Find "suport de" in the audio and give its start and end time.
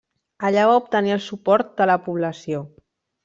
1.27-1.87